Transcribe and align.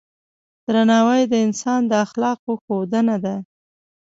درناوی 0.67 1.21
د 1.31 1.33
انسان 1.45 1.81
د 1.87 1.91
اخلاقو 2.05 2.51
ښودنه 2.63 3.15
ده. 3.23 3.35